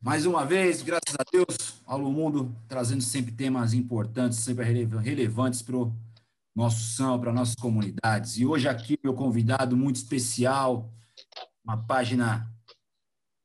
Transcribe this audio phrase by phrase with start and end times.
[0.00, 5.76] Mais uma vez, graças a Deus, Alô Mundo trazendo sempre temas importantes, sempre relevantes para
[5.76, 5.92] o
[6.54, 8.38] nosso samba, para nossas comunidades.
[8.38, 10.88] E hoje aqui, meu convidado muito especial,
[11.64, 12.48] uma página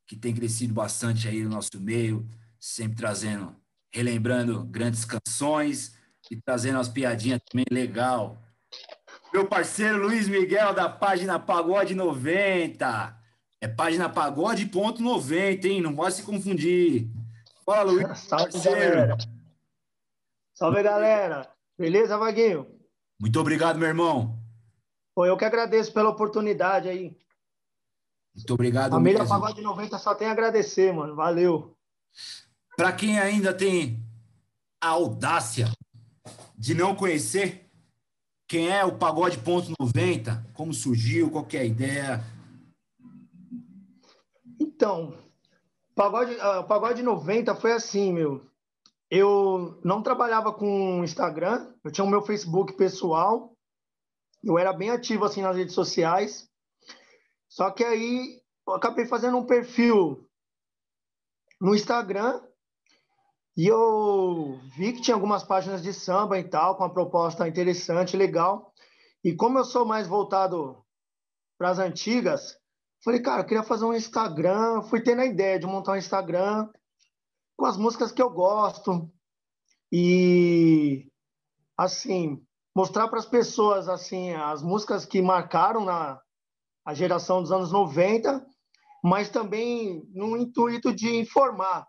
[0.08, 3.56] que tem crescido bastante aí no nosso meio, sempre trazendo,
[3.92, 5.96] relembrando grandes canções
[6.30, 8.40] e trazendo as piadinhas também legal.
[9.34, 13.23] Meu parceiro Luiz Miguel, da página Pagode 90.
[13.64, 15.80] É página pagode.90, hein?
[15.82, 17.08] Não pode se confundir.
[17.66, 18.20] Fala, Luiz.
[18.20, 18.78] Salve, parceiro.
[18.78, 19.18] galera.
[20.54, 21.50] Salve, galera.
[21.80, 22.68] Beleza, Vaguinho?
[23.18, 24.38] Muito obrigado, meu irmão.
[25.16, 27.18] Pô, eu que agradeço pela oportunidade aí.
[28.36, 28.92] Muito obrigado.
[28.92, 29.34] Família mesmo.
[29.34, 31.16] Pagode 90 só tem a agradecer, mano.
[31.16, 31.74] Valeu.
[32.76, 34.06] Para quem ainda tem
[34.82, 35.72] a audácia
[36.58, 37.72] de não conhecer,
[38.46, 40.48] quem é o Pagode Ponto 90?
[40.54, 41.32] Como surgiu?
[41.32, 42.33] Qual é a ideia?
[44.84, 45.18] Então,
[45.96, 48.46] Pagode, uh, Pagode 90 foi assim, meu.
[49.10, 53.56] Eu não trabalhava com Instagram, eu tinha o meu Facebook pessoal,
[54.44, 56.50] eu era bem ativo assim nas redes sociais.
[57.48, 60.30] Só que aí eu acabei fazendo um perfil
[61.62, 62.42] no Instagram
[63.56, 68.18] e eu vi que tinha algumas páginas de samba e tal, com uma proposta interessante,
[68.18, 68.74] legal.
[69.24, 70.84] E como eu sou mais voltado
[71.58, 72.62] para as antigas,
[73.04, 74.82] falei, cara, eu queria fazer um Instagram.
[74.84, 76.70] Fui tendo a ideia de montar um Instagram
[77.58, 79.12] com as músicas que eu gosto.
[79.92, 81.12] E,
[81.78, 82.44] assim,
[82.76, 86.20] mostrar para as pessoas, assim, as músicas que marcaram na
[86.86, 88.46] a geração dos anos 90,
[89.02, 91.88] mas também no intuito de informar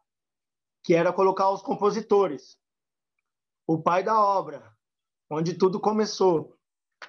[0.84, 2.58] que era colocar os compositores,
[3.66, 4.72] o pai da obra,
[5.30, 6.54] onde tudo começou.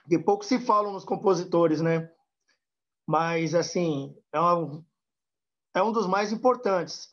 [0.08, 2.10] De pouco se fala nos compositores, né?
[3.08, 4.84] Mas, assim, é, uma,
[5.76, 7.08] é um dos mais importantes.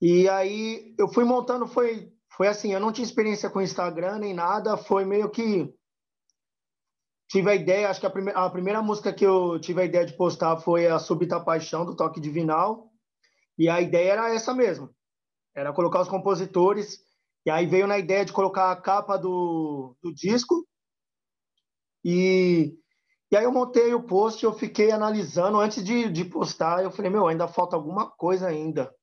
[0.00, 4.32] E aí eu fui montando, foi, foi assim, eu não tinha experiência com Instagram nem
[4.32, 5.72] nada, foi meio que
[7.28, 10.06] tive a ideia, acho que a, prime a primeira música que eu tive a ideia
[10.06, 12.90] de postar foi a Súbita Paixão, do Toque Divinal,
[13.58, 14.94] e a ideia era essa mesmo,
[15.54, 17.00] era colocar os compositores,
[17.44, 20.66] e aí veio na ideia de colocar a capa do, do disco.
[22.04, 22.78] E,
[23.30, 26.82] e aí eu montei o post, eu fiquei analisando antes de, de postar.
[26.82, 28.94] Eu falei, meu, ainda falta alguma coisa ainda.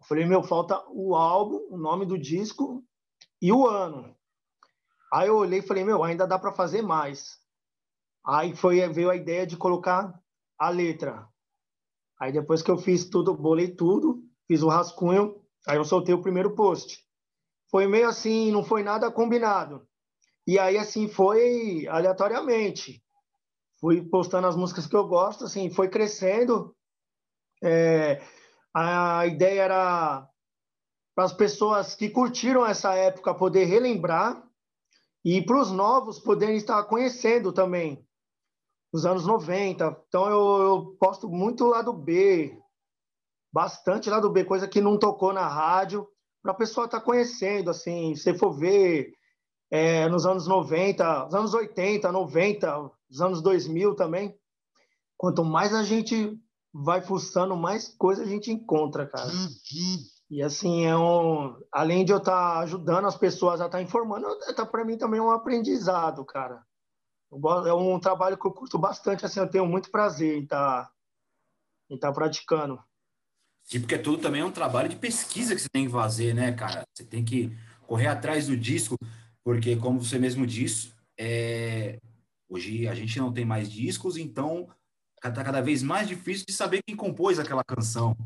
[0.00, 2.84] Eu falei, meu, falta o álbum, o nome do disco
[3.40, 4.16] e o ano.
[5.12, 7.38] Aí eu olhei e falei, meu, ainda dá para fazer mais.
[8.24, 10.14] Aí foi, veio a ideia de colocar
[10.58, 11.26] a letra.
[12.20, 16.22] Aí depois que eu fiz tudo, bolei tudo, fiz o rascunho, Aí eu soltei o
[16.22, 16.98] primeiro post.
[17.70, 19.86] Foi meio assim, não foi nada combinado.
[20.46, 23.02] E aí, assim, foi aleatoriamente.
[23.80, 26.76] Fui postando as músicas que eu gosto, assim, foi crescendo.
[27.62, 28.22] É,
[28.74, 30.28] a ideia era
[31.14, 34.42] para as pessoas que curtiram essa época poder relembrar
[35.24, 38.06] e para os novos poderem estar conhecendo também
[38.92, 40.04] os anos 90.
[40.08, 42.58] Então eu, eu posto muito lado B,
[43.52, 46.06] bastante lá do B, coisa que não tocou na rádio,
[46.42, 49.12] para a pessoa estar tá conhecendo, assim, se for ver
[49.70, 54.36] é, nos anos 90, nos anos 80, 90, os anos 2000 também,
[55.16, 56.38] quanto mais a gente
[56.72, 59.30] vai fuçando, mais coisa a gente encontra, cara.
[60.30, 63.82] E assim, é um, além de eu estar tá ajudando as pessoas a estar tá
[63.82, 66.62] informando, tá para mim também um aprendizado, cara.
[67.66, 70.90] É um trabalho que eu curto bastante, assim, eu tenho muito prazer em estar tá,
[71.88, 72.82] em tá praticando.
[73.64, 76.52] Sim, porque tudo também é um trabalho de pesquisa que você tem que fazer, né,
[76.52, 76.82] cara?
[76.92, 78.96] Você tem que correr atrás do disco,
[79.44, 81.98] porque, como você mesmo disse, é...
[82.48, 84.68] hoje a gente não tem mais discos, então
[85.16, 88.16] está cada vez mais difícil de saber quem compôs aquela canção.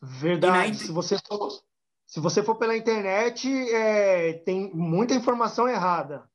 [0.00, 0.76] Verdade.
[0.78, 1.62] Se você for,
[2.06, 4.34] se você for pela internet, é...
[4.34, 6.28] tem muita informação errada.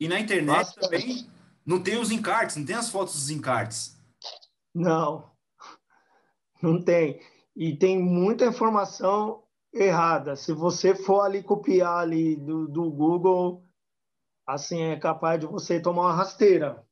[0.00, 0.80] E na internet Bastante.
[0.80, 1.30] também
[1.64, 3.96] não tem os encartes, não tem as fotos dos encartes.
[4.74, 5.30] Não.
[6.60, 7.20] Não tem.
[7.54, 10.36] E tem muita informação errada.
[10.36, 13.64] Se você for ali copiar ali do, do Google,
[14.46, 16.84] assim, é capaz de você tomar uma rasteira.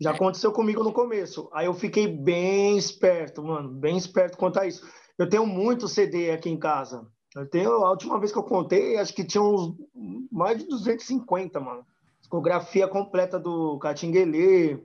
[0.00, 1.48] Já aconteceu comigo no começo.
[1.52, 4.86] Aí eu fiquei bem esperto, mano, bem esperto quanto a isso.
[5.16, 7.06] Eu tenho muito CD aqui em casa.
[7.34, 9.76] Eu tenho, a última vez que eu contei, acho que tinha uns
[10.30, 11.84] mais de 250, mano.
[12.20, 14.82] Discografia completa do Catinguelê,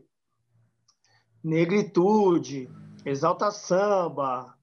[1.43, 2.69] Negritude,
[3.05, 4.55] Exalta Samba,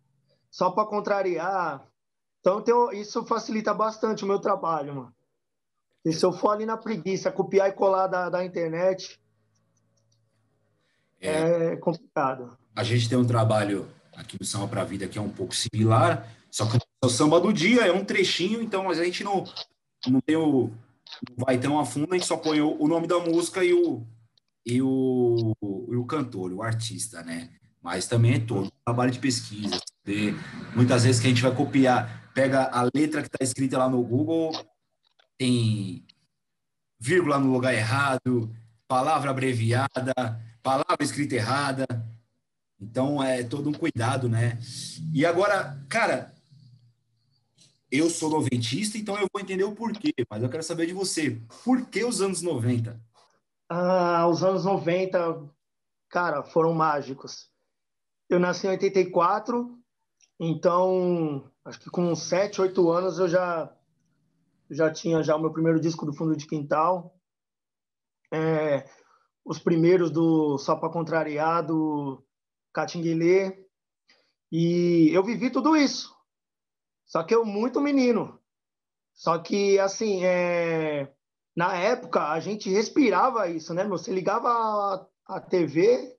[0.50, 1.89] só para contrariar.
[2.40, 5.14] Então tenho, isso facilita bastante o meu trabalho, mano.
[6.04, 9.20] E se eu for ali na preguiça, copiar e colar da, da internet,
[11.20, 12.56] é, é complicado.
[12.75, 15.54] A gente tem um trabalho aqui no Samba para a Vida, que é um pouco
[15.54, 19.44] similar, só que o samba do dia é um trechinho, então mas a gente não,
[20.06, 20.70] não tem o.
[21.28, 23.72] Não vai tão a fundo, a gente só põe o, o nome da música e
[23.72, 24.06] o,
[24.64, 25.56] e o,
[25.90, 27.50] e o cantor, o artista, né?
[27.82, 29.81] Mas também é todo um trabalho de pesquisa.
[30.75, 34.02] muitas vezes que a gente vai copiar, pega a letra que está escrita lá no
[34.02, 34.50] Google,
[35.37, 36.06] tem
[36.98, 38.50] vírgula no lugar errado,
[38.88, 40.14] palavra abreviada,
[40.62, 41.87] palavra escrita errada.
[42.81, 44.58] Então é todo um cuidado, né?
[45.12, 46.34] E agora, cara,
[47.92, 51.38] eu sou noventista, então eu vou entender o porquê, mas eu quero saber de você.
[51.62, 52.98] Por que os anos 90?
[53.69, 55.46] Ah, os anos 90,
[56.08, 57.50] cara, foram mágicos.
[58.31, 59.78] Eu nasci em 84,
[60.40, 63.76] então acho que com 7, 8 anos eu já
[64.70, 67.14] já tinha já o meu primeiro disco do Fundo de Quintal.
[68.32, 68.88] É,
[69.44, 72.25] os primeiros do Só para Contrariar, do
[72.72, 73.66] Catinguelê.
[74.50, 76.14] E eu vivi tudo isso.
[77.06, 78.38] Só que eu muito menino.
[79.12, 81.12] Só que, assim, é...
[81.54, 83.84] na época, a gente respirava isso, né?
[83.88, 85.06] Você ligava a,
[85.37, 86.16] a TV,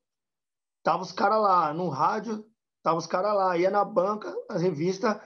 [0.83, 1.73] tava os caras lá.
[1.73, 2.45] No rádio,
[2.83, 3.57] tava os caras lá.
[3.57, 5.21] Ia na banca, a revista,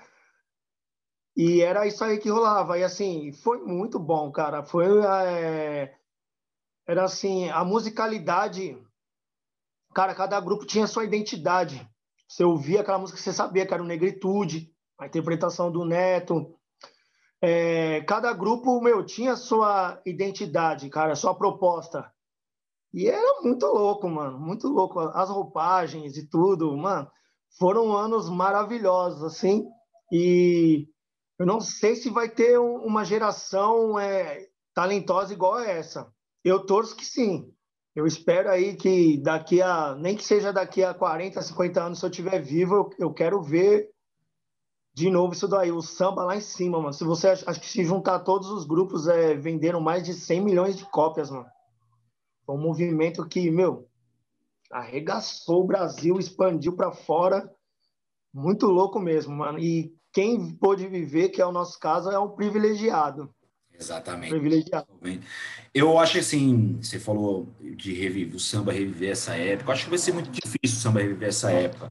[1.36, 2.78] e era isso aí que rolava.
[2.78, 4.64] E, assim, foi muito bom, cara.
[4.64, 4.86] Foi...
[5.06, 5.96] É...
[6.88, 8.78] Era, assim, a musicalidade
[9.96, 11.90] Cara, cada grupo tinha sua identidade.
[12.28, 14.70] Você ouvia aquela música, você sabia que era o Negritude,
[15.00, 16.54] a interpretação do Neto.
[17.42, 22.12] É, cada grupo, meu, tinha sua identidade, cara, sua proposta.
[22.94, 25.00] E era muito louco, mano, muito louco.
[25.00, 27.10] As roupagens e tudo, mano,
[27.58, 29.66] foram anos maravilhosos, assim.
[30.12, 30.88] E
[31.40, 36.12] eu não sei se vai ter uma geração é, talentosa igual a essa.
[36.44, 37.52] Eu torço que sim.
[37.96, 42.06] Eu espero aí que daqui a, nem que seja daqui a 40, 50 anos, se
[42.06, 43.90] eu estiver vivo, eu, eu, quero ver
[44.94, 46.94] de novo isso daí, o samba lá em cima, mano.
[46.94, 50.78] Se você, acho que se juntar todos os grupos, é, venderam mais de 100 milhões
[50.78, 51.48] de cópias, mano.
[52.46, 53.88] Foi um movimento que, meu,
[54.72, 57.50] arregaçou o Brasil, expandiu para fora.
[58.34, 59.60] Muito louco mesmo, mano.
[59.60, 63.34] E quem pôde viver, que é o nosso caso, é um privilegiado.
[63.78, 64.30] Exatamente.
[64.30, 64.88] Privilegiado.
[65.74, 69.70] Eu acho assim, você falou de reviver, o samba reviver essa época.
[69.70, 71.90] Eu acho que vai ser muito difícil o samba reviver essa época.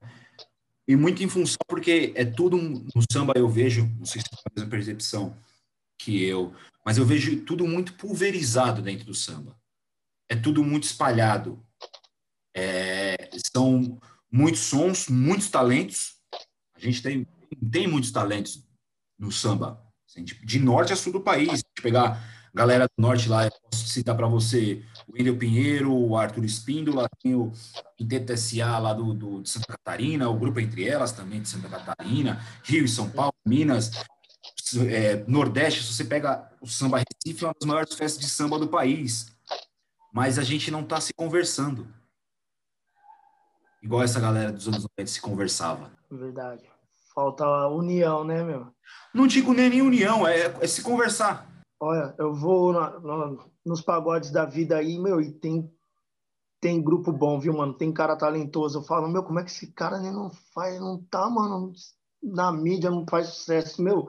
[0.86, 4.36] E muito em função, porque é tudo no samba eu vejo, não sei se é
[4.36, 5.36] a mesma percepção
[5.98, 6.52] que eu,
[6.84, 9.56] mas eu vejo tudo muito pulverizado dentro do samba.
[10.28, 11.64] É tudo muito espalhado.
[12.54, 13.98] É, são
[14.30, 16.14] muitos sons, muitos talentos.
[16.74, 17.26] A gente tem,
[17.70, 18.62] tem muitos talentos
[19.18, 19.82] no samba
[20.44, 21.58] de norte a sul do país.
[21.58, 25.92] Se pegar a galera do norte lá, eu posso citar para você o Wendel Pinheiro,
[25.92, 27.52] o Arthur Espíndola, tem o
[27.96, 31.68] Quinteto SA lá do, do, de Santa Catarina, o Grupo Entre Elas também de Santa
[31.68, 33.90] Catarina, Rio e São Paulo, Minas,
[34.88, 38.58] é, Nordeste, se você pega o Samba Recife, é uma das maiores festas de samba
[38.58, 39.26] do país.
[40.12, 41.86] Mas a gente não está se conversando.
[43.84, 45.92] Igual essa galera dos anos 90 se conversava.
[46.10, 46.64] Verdade.
[47.14, 48.68] Falta a união, né, meu?
[49.12, 51.46] Não digo nem união, é, é se conversar.
[51.78, 55.70] Olha, eu vou na, na, nos pagodes da vida aí, meu, e tem,
[56.62, 57.74] tem grupo bom, viu, mano?
[57.74, 58.78] Tem cara talentoso.
[58.78, 61.70] Eu falo, meu, como é que esse cara nem não faz, não tá, mano,
[62.22, 64.08] na mídia, não faz sucesso, meu.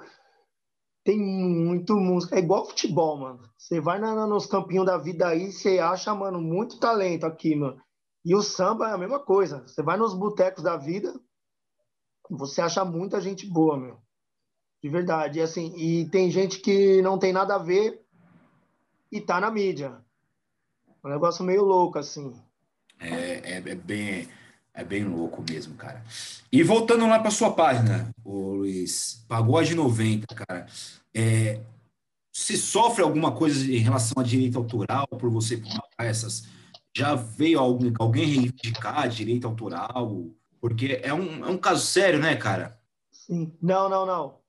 [1.04, 2.38] Tem muito música.
[2.38, 3.42] É igual futebol, mano.
[3.58, 7.78] Você vai na, nos campinhos da vida aí, você acha, mano, muito talento aqui, mano.
[8.25, 9.62] E o samba é a mesma coisa.
[9.67, 11.13] Você vai nos botecos da vida,
[12.27, 14.00] você acha muita gente boa, meu.
[14.82, 15.38] De verdade.
[15.38, 18.03] E, assim, e tem gente que não tem nada a ver
[19.12, 19.96] e tá na mídia.
[21.03, 22.36] É um negócio meio louco, assim.
[23.00, 24.27] É, é, é bem,
[24.74, 26.03] é bem louco mesmo, cara.
[26.51, 30.65] E voltando lá para sua página, o Luiz, Pagode 90, cara.
[31.13, 31.62] É,
[32.34, 36.48] se sofre alguma coisa em relação a direito autoral por você publicar essas?
[36.96, 40.28] Já veio algum, alguém reivindicar direito autoral?
[40.62, 42.80] Porque é um, é um caso sério, né, cara?
[43.12, 43.54] Sim.
[43.62, 44.40] Não, não, não.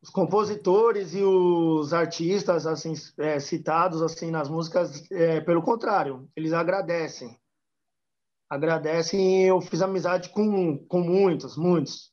[0.00, 6.52] Os compositores e os artistas assim é, citados assim nas músicas, é, pelo contrário, eles
[6.52, 7.36] agradecem.
[8.48, 9.42] Agradecem.
[9.44, 12.12] Eu fiz amizade com, com muitos, muitos.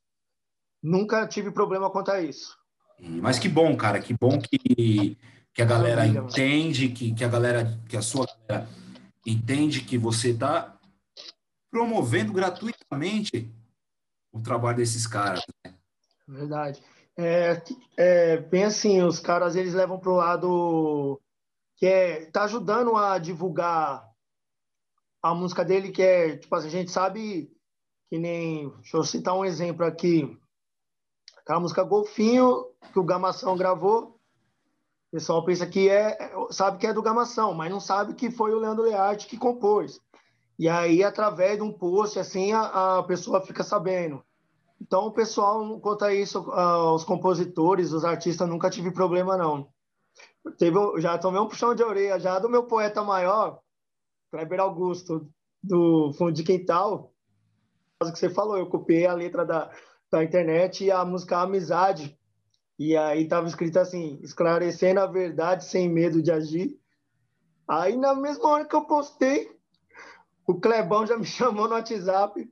[0.82, 2.58] Nunca tive problema quanto a isso.
[3.00, 4.00] Mas que bom, cara.
[4.00, 5.18] Que bom que,
[5.54, 8.68] que a galera entende, que, que a galera, que a sua galera
[9.26, 10.78] entende que você está
[11.72, 13.52] promovendo gratuitamente
[14.32, 15.44] o trabalho desses caras.
[15.66, 15.74] Né?
[16.28, 16.84] Verdade.
[17.18, 17.62] É,
[17.98, 21.22] é, bem assim, os caras eles levam para o lado
[21.76, 24.08] que é tá ajudando a divulgar
[25.22, 27.52] a música dele, que é tipo assim, a gente sabe
[28.10, 30.38] Que nem, deixa eu citar um exemplo aqui.
[31.38, 34.20] Aquela música Golfinho, que o Gamação gravou.
[35.14, 36.18] O pessoal pensa que é,
[36.50, 40.02] sabe que é do Gamação, mas não sabe que foi o Leandro Learte que compôs.
[40.58, 44.24] E aí, através de um post, assim, a, a pessoa fica sabendo.
[44.82, 46.44] Então, o pessoal, quanto a isso,
[46.96, 49.68] os compositores, os artistas, nunca tive problema, não.
[50.58, 53.60] Teve, já tomei um puxão de orelha já do meu poeta maior,
[54.32, 55.30] Kleber Augusto,
[55.62, 57.14] do Fundo de Quintal.
[58.02, 59.70] O que você falou, eu copiei a letra da,
[60.12, 62.18] da internet e a música Amizade.
[62.78, 66.78] E aí estava escrito assim: esclarecendo a verdade sem medo de agir.
[67.68, 69.50] Aí, na mesma hora que eu postei,
[70.46, 72.50] o Clebão já me chamou no WhatsApp,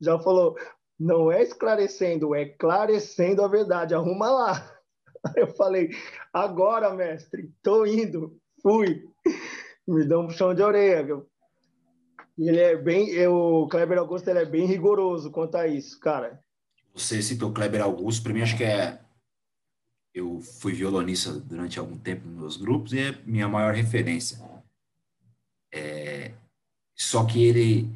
[0.00, 0.56] já falou:
[0.98, 4.72] não é esclarecendo, é esclarecendo a verdade, arruma lá.
[5.26, 5.90] Aí eu falei:
[6.32, 9.04] agora, mestre, tô indo, fui.
[9.88, 11.30] Me deu um puxão de orelha, viu?
[12.38, 16.40] ele é bem, eu, o Kleber Augusto ele é bem rigoroso quanto a isso, cara.
[16.94, 19.00] Você citou Kleber Augusto, para mim acho que é
[20.14, 24.38] eu fui violonista durante algum tempo nos meus grupos e é minha maior referência.
[25.72, 26.32] É,
[26.96, 27.88] só que ele,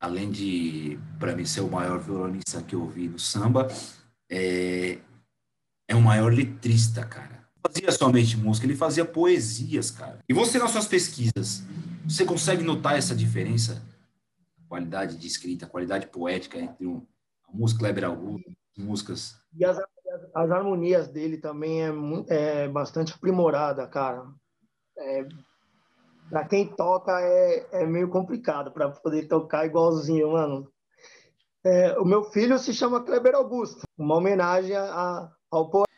[0.00, 3.68] além de, para mim, ser o maior violonista que eu vi no samba,
[4.30, 4.98] é,
[5.86, 7.46] é o maior letrista, cara.
[7.56, 10.18] Não fazia somente música, ele fazia poesias, cara.
[10.28, 11.62] E você, nas suas pesquisas,
[12.04, 13.82] você consegue notar essa diferença?
[14.66, 17.06] Qualidade de escrita, qualidade poética entre um,
[17.46, 19.36] a música Kleber Augusto, músicas.
[19.54, 19.78] E as,
[20.34, 21.92] as harmonias dele também é,
[22.28, 24.26] é bastante aprimorada, cara.
[24.96, 25.26] É,
[26.28, 30.70] para quem toca é, é meio complicado para poder tocar igualzinho, mano.
[31.64, 35.88] É, o meu filho se chama Kleber Augusto, uma homenagem a, ao poeta.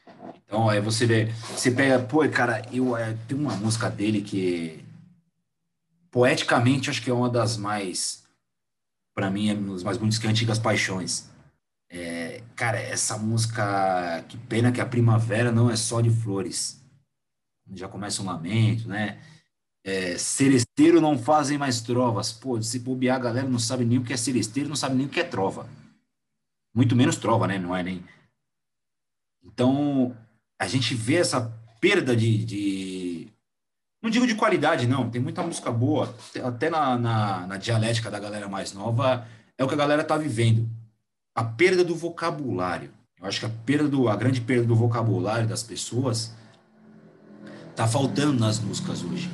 [0.44, 4.84] Então, aí você vê, você pega, pô, cara, eu é, tem uma música dele que
[6.10, 8.24] poeticamente acho que é uma das mais,
[9.14, 11.30] para mim, é uma das mais bonitas que é Antigas Paixões.
[11.88, 12.19] É,
[12.60, 16.78] cara, essa música, que pena que a primavera não é só de flores.
[17.72, 19.18] Já começa um lamento, né?
[19.82, 22.32] É, seresteiro não fazem mais trovas.
[22.34, 25.06] Pô, se bobear, a galera não sabe nem o que é seresteiro, não sabe nem
[25.06, 25.66] o que é trova.
[26.74, 27.58] Muito menos trova, né?
[27.58, 28.04] Não é nem.
[29.42, 30.14] Então,
[30.58, 31.40] a gente vê essa
[31.80, 33.28] perda de, de,
[34.02, 35.08] Não digo de qualidade, não.
[35.08, 36.14] Tem muita música boa.
[36.44, 39.26] Até na, na, na dialética da galera mais nova,
[39.56, 40.68] é o que a galera tá vivendo.
[41.34, 42.92] A perda do vocabulário.
[43.20, 46.34] Eu acho que a perda do, a grande perda do vocabulário das pessoas
[47.76, 49.30] tá faltando nas músicas hoje.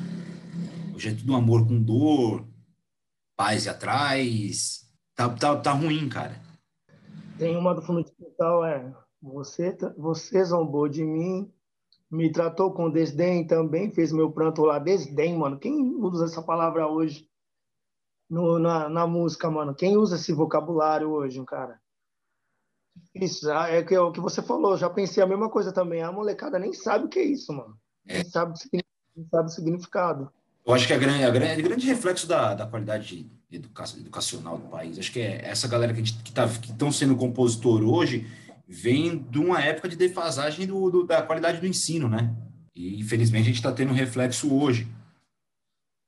[0.94, 2.46] Hoje é tudo amor com dor,
[3.36, 4.90] paz e atrás.
[5.14, 6.40] Tá, tá, tá ruim, cara.
[7.38, 8.94] Tem uma do fundo de quintal, é.
[9.22, 11.52] Você, você zombou de mim,
[12.10, 14.78] me tratou com desdém também, fez meu pranto lá.
[14.78, 15.58] Desdém, mano.
[15.58, 17.28] Quem usa essa palavra hoje
[18.28, 19.74] no, na, na música, mano?
[19.74, 21.80] Quem usa esse vocabulário hoje, cara?
[23.14, 24.76] Isso, ah, é, é o que você falou.
[24.76, 26.02] Já pensei a mesma coisa também.
[26.02, 27.76] A molecada nem sabe o que é isso, mano.
[28.06, 28.14] É.
[28.14, 30.30] Nem, sabe, o significado.
[30.66, 34.68] Eu acho que é grande, a grande, grande reflexo da, da qualidade educa, educacional do
[34.68, 34.98] país.
[34.98, 38.26] Acho que é essa galera que está que estão sendo compositor hoje
[38.68, 42.34] vem de uma época de defasagem do, do da qualidade do ensino, né?
[42.74, 44.88] E infelizmente a gente está tendo um reflexo hoje.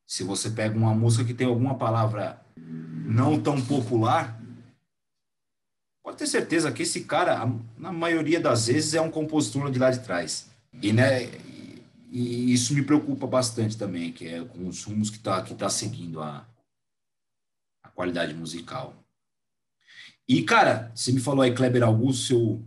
[0.06, 4.37] Se você pega uma música que tem alguma palavra não tão popular,
[6.18, 10.00] ter certeza que esse cara, na maioria das vezes, é um compositor de lá de
[10.00, 10.50] trás.
[10.82, 11.24] E, né,
[12.10, 15.70] e isso me preocupa bastante também, que é com os rumos que está que tá
[15.70, 16.46] seguindo a,
[17.82, 18.94] a qualidade musical.
[20.28, 22.62] E, cara, você me falou aí, Kleber Augusto, seu,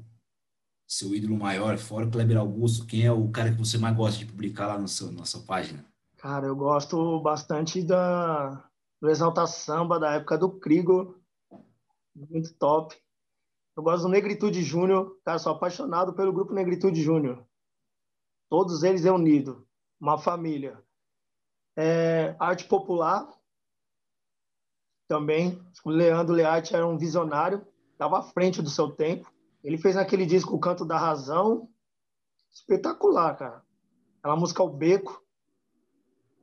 [0.87, 4.25] seu ídolo maior, fora Kleber Augusto, quem é o cara que você mais gosta de
[4.25, 5.85] publicar lá no seu, na sua página?
[6.17, 8.67] Cara, eu gosto bastante da,
[9.01, 11.21] do Exalta Samba, da época do Crigo,
[12.15, 12.95] muito top.
[13.75, 17.45] Eu gosto do Negritude Júnior, cara, sou apaixonado pelo grupo Negritude Júnior.
[18.49, 19.65] Todos eles unido,
[19.99, 20.83] uma família.
[21.75, 23.27] É, arte popular,
[25.11, 25.61] também.
[25.83, 29.29] O Leandro Learte era um visionário, estava à frente do seu tempo.
[29.61, 31.67] Ele fez naquele disco O Canto da Razão,
[32.49, 33.61] espetacular, cara.
[34.19, 35.21] Aquela música O Beco,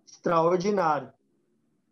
[0.06, 1.10] extraordinário.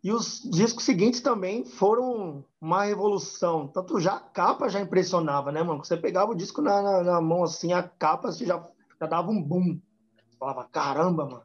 [0.03, 3.67] E os discos seguintes também foram uma revolução.
[3.67, 5.83] Tanto já a capa já impressionava, né, mano?
[5.83, 8.65] Você pegava o disco na, na, na mão assim, a capa já,
[8.99, 9.79] já dava um boom
[10.37, 11.43] falava, caramba, mano.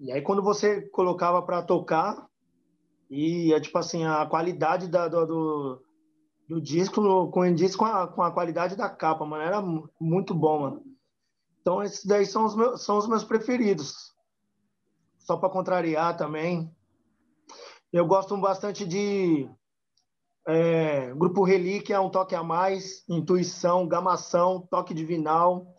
[0.00, 2.26] E aí quando você colocava para tocar,
[3.10, 5.82] e tipo assim, a qualidade da, do, do,
[6.48, 9.42] do disco com a, com a qualidade da capa, mano.
[9.42, 9.62] Era
[10.00, 10.82] muito bom, mano.
[11.60, 14.12] Então esses daí são os meus, são os meus preferidos.
[15.18, 16.74] Só para contrariar também.
[17.92, 19.46] Eu gosto bastante de
[20.46, 25.76] é, Grupo Relíquia, Um Toque a Mais, Intuição, Gamação, Toque Divinal,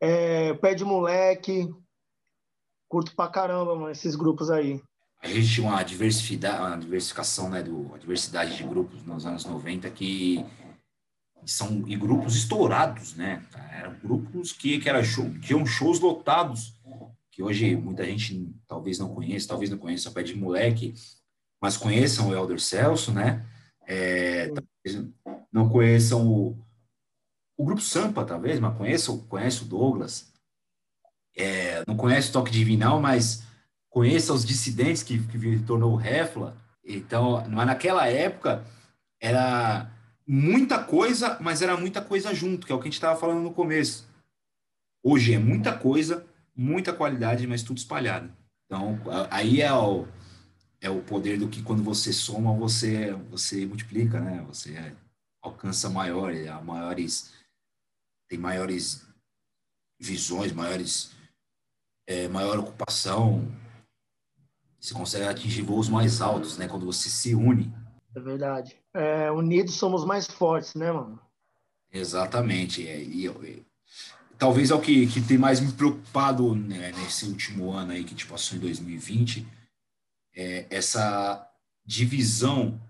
[0.00, 1.68] é, Pé de Moleque.
[2.88, 4.80] Curto pra caramba, mano, esses grupos aí.
[5.20, 9.44] A gente tinha uma diversidade, uma diversificação, né, do, uma diversidade de grupos nos anos
[9.44, 10.44] 90 que
[11.44, 13.44] são e grupos estourados, né?
[13.72, 16.78] Eram grupos que, que, era show, tinham shows lotados,
[17.30, 20.94] que hoje muita gente talvez não conheça, talvez não conheça Pé de Moleque,
[21.62, 23.46] mas conheçam o Elder Celso, né?
[23.86, 24.50] É,
[25.52, 26.58] não conheçam o,
[27.56, 30.32] o Grupo Sampa, talvez, mas conheçam, conhece o Douglas.
[31.36, 33.44] É, não conhece o Toque Divinal, mas
[33.88, 36.56] conheça os dissidentes que, que tornou o Refla.
[36.84, 38.64] Então, mas naquela época
[39.20, 39.88] era
[40.26, 43.40] muita coisa, mas era muita coisa junto, que é o que a gente estava falando
[43.40, 44.04] no começo.
[45.00, 46.26] Hoje é muita coisa,
[46.56, 48.32] muita qualidade, mas tudo espalhado.
[48.66, 48.98] Então,
[49.30, 50.08] aí é o,
[50.82, 54.44] é o poder do que quando você soma, você, você multiplica, né?
[54.48, 54.74] Você
[55.40, 56.32] alcança maior,
[56.64, 57.32] maiores,
[58.28, 59.06] tem maiores
[59.98, 61.12] visões, maiores,
[62.04, 63.46] é, maior ocupação.
[64.80, 66.66] Você consegue atingir voos mais altos, né?
[66.66, 67.72] Quando você se une.
[68.16, 68.76] É verdade.
[68.92, 71.20] É, unidos somos mais fortes, né, mano?
[71.92, 72.88] Exatamente.
[72.88, 73.66] É, e, e,
[74.36, 78.16] talvez é o que, que tem mais me preocupado né, nesse último ano aí que
[78.16, 79.61] te passou em 2020
[80.34, 81.48] é, essa
[81.84, 82.80] divisão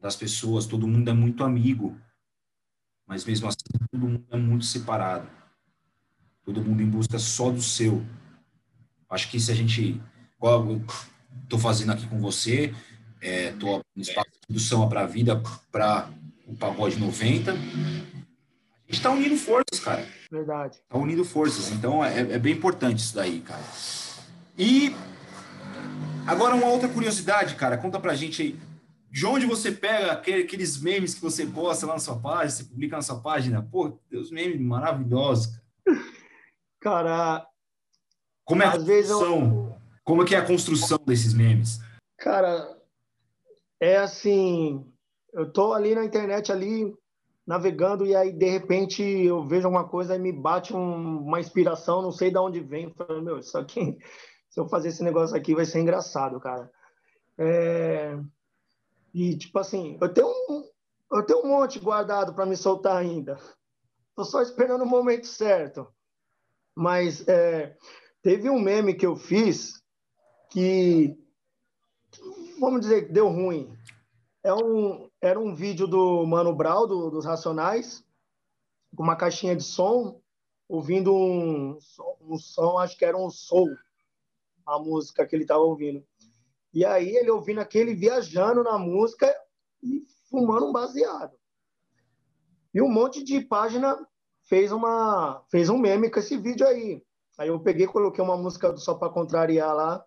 [0.00, 1.96] das pessoas, todo mundo é muito amigo,
[3.06, 3.58] mas mesmo assim
[3.90, 5.28] todo mundo é muito separado.
[6.44, 8.04] Todo mundo em busca só do seu.
[9.08, 10.00] Acho que se a gente,
[11.44, 12.74] estou fazendo aqui com você,
[13.20, 16.10] estou é, no espaço do Samba para a Vida, para
[16.46, 18.18] o Pagode 90, a gente
[18.88, 20.06] está unindo forças, cara.
[20.30, 20.78] Verdade.
[20.78, 23.62] Está unindo forças, então é, é bem importante isso daí, cara.
[24.58, 24.94] E
[26.26, 28.56] Agora, uma outra curiosidade, cara, conta pra gente aí.
[29.10, 32.96] De onde você pega aqueles memes que você posta lá na sua página, você publica
[32.96, 33.68] na sua página?
[33.70, 36.02] Pô, Deus, memes maravilhosos, cara.
[36.80, 37.46] Cara.
[38.44, 39.36] Como é a construção?
[39.36, 39.74] Eu...
[40.04, 41.80] Como é que é a construção desses memes?
[42.18, 42.76] Cara,
[43.80, 44.86] é assim.
[45.32, 46.94] Eu tô ali na internet, ali,
[47.46, 52.00] navegando, e aí, de repente, eu vejo alguma coisa e me bate um, uma inspiração,
[52.00, 52.84] não sei de onde vem.
[52.84, 53.98] Eu falo, meu, isso aqui
[54.52, 56.70] se eu fazer esse negócio aqui vai ser engraçado, cara.
[57.38, 58.18] É...
[59.14, 60.70] E, tipo assim, eu tenho um,
[61.10, 63.38] eu tenho um monte guardado para me soltar ainda.
[64.14, 65.88] Tô só esperando o momento certo.
[66.74, 67.74] Mas é,
[68.20, 69.82] teve um meme que eu fiz
[70.50, 71.18] que,
[72.60, 73.74] vamos dizer, que deu ruim.
[74.44, 78.04] É um, era um vídeo do Mano Brown, do, dos Racionais,
[78.94, 80.20] com uma caixinha de som,
[80.68, 81.78] ouvindo um,
[82.20, 83.74] um som, acho que era um soul
[84.66, 86.04] a música que ele estava ouvindo.
[86.72, 89.32] E aí ele ouvindo aquele, viajando na música
[89.82, 91.36] e fumando um baseado.
[92.74, 93.96] E um monte de página
[94.44, 97.02] fez uma fez um meme com esse vídeo aí.
[97.38, 100.04] Aí eu peguei, coloquei uma música só para contrariar lá.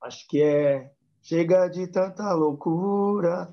[0.00, 0.90] Acho que é
[1.28, 3.52] Chega de tanta loucura.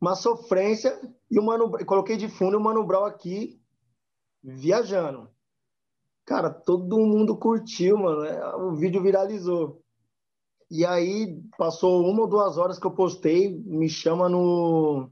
[0.00, 0.96] Uma sofrência
[1.28, 3.60] e o Mano, coloquei de fundo o Mano Brown aqui
[4.40, 5.28] viajando.
[6.28, 8.22] Cara, todo mundo curtiu, mano.
[8.22, 9.82] É, o vídeo viralizou.
[10.70, 15.10] E aí, passou uma ou duas horas que eu postei, me chama no.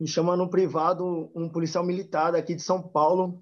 [0.00, 3.40] Me chama no privado um policial militar daqui de São Paulo.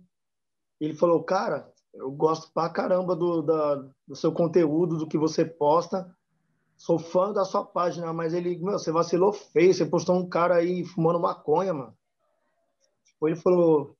[0.78, 5.46] Ele falou, cara, eu gosto pra caramba do, da, do seu conteúdo, do que você
[5.46, 6.14] posta.
[6.76, 10.56] Sou fã da sua página, mas ele, meu, você vacilou feio, você postou um cara
[10.56, 11.96] aí fumando maconha, mano.
[13.22, 13.96] Ele falou,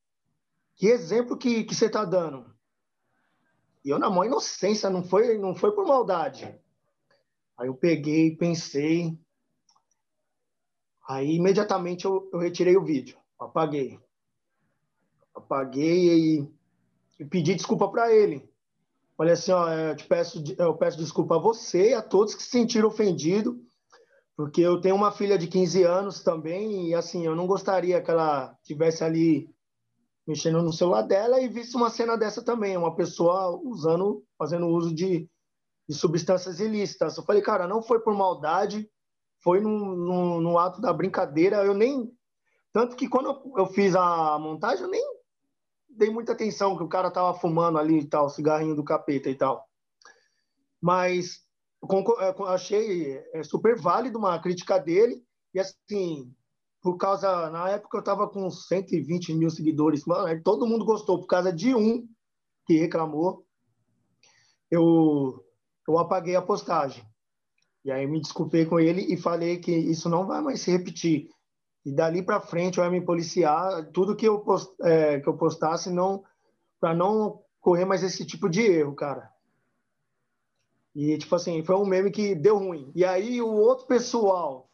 [0.81, 2.51] que exemplo que, que você está dando?
[3.85, 6.59] E eu, na mão inocência, não foi, não foi por maldade.
[7.59, 9.15] Aí eu peguei, pensei.
[11.07, 14.01] Aí imediatamente eu, eu retirei o vídeo, apaguei.
[15.35, 16.49] Apaguei e,
[17.19, 18.51] e pedi desculpa para ele.
[19.19, 22.43] Falei assim, ó, eu, te peço, eu peço desculpa a você e a todos que
[22.43, 23.55] se sentiram ofendidos,
[24.35, 28.11] porque eu tenho uma filha de 15 anos também e assim, eu não gostaria que
[28.11, 29.55] ela tivesse ali
[30.31, 34.95] mexendo no celular dela e visse uma cena dessa também, uma pessoa usando, fazendo uso
[34.95, 35.29] de,
[35.89, 37.17] de substâncias ilícitas.
[37.17, 38.89] Eu falei, cara, não foi por maldade,
[39.43, 41.65] foi no, no, no, ato da brincadeira.
[41.65, 42.09] Eu nem.
[42.73, 45.05] Tanto que quando eu, fiz a montagem, eu nem
[45.89, 49.35] dei muita atenção que o cara tava fumando ali e tal, cigarrinho do capeta e
[49.35, 49.69] tal.
[50.81, 51.41] Mas
[52.47, 55.25] achei é, super válido uma crítica dele.
[55.53, 56.33] E assim,
[56.83, 57.51] por causa.
[57.51, 60.05] Na época eu estava com 120 mil seguidores.
[60.07, 62.07] Mano, todo mundo gostou por causa de um
[62.67, 63.45] que reclamou.
[64.71, 65.45] Eu,
[65.89, 67.05] eu apaguei a postagem.
[67.85, 71.29] E aí me desculpei com ele e falei que isso não vai mais se repetir.
[71.85, 75.37] E dali para frente eu ia me policiar, tudo que eu, post, é, que eu
[75.37, 76.23] postasse não
[76.79, 79.31] para não correr mais esse tipo de erro, cara.
[80.95, 82.91] E tipo assim, foi um meme que deu ruim.
[82.95, 84.69] E aí o outro pessoal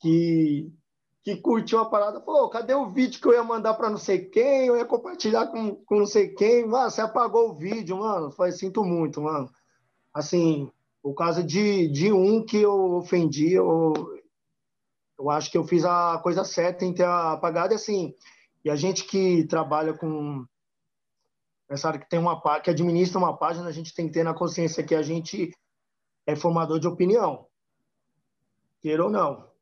[0.00, 0.70] que
[1.24, 4.26] que curtiu a parada, falou, cadê o vídeo que eu ia mandar para não sei
[4.26, 8.30] quem, eu ia compartilhar com, com não sei quem, mano, você apagou o vídeo, mano,
[8.30, 9.50] falei, sinto muito, mano.
[10.12, 10.70] Assim,
[11.02, 13.94] por causa de, de um que eu ofendi, eu,
[15.18, 18.14] eu acho que eu fiz a coisa certa em ter apagado, e assim,
[18.62, 20.44] e a gente que trabalha com
[21.70, 24.34] essa área que tem uma que administra uma página, a gente tem que ter na
[24.34, 25.50] consciência que a gente
[26.26, 27.46] é formador de opinião.
[28.82, 29.53] Queira ou não.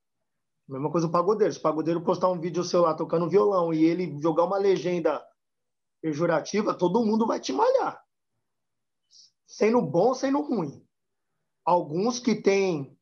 [0.68, 1.53] Mesma coisa o pagodeiro.
[1.53, 5.22] Se o pagodeiro postar um vídeo seu lá tocando violão e ele jogar uma legenda
[6.01, 8.03] pejorativa, todo mundo vai te malhar.
[9.46, 10.85] Sendo bom, sendo ruim.
[11.64, 12.98] Alguns que têm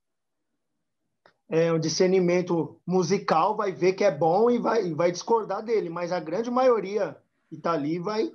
[1.49, 6.13] é, um discernimento musical vai ver que é bom e vai, vai discordar dele, mas
[6.13, 8.31] a grande maioria que está ali vai,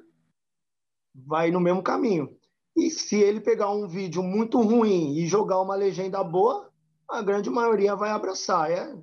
[1.14, 2.38] vai no mesmo caminho.
[2.76, 6.70] E se ele pegar um vídeo muito ruim e jogar uma legenda boa,
[7.08, 8.70] a grande maioria vai abraçar.
[8.70, 8.94] É,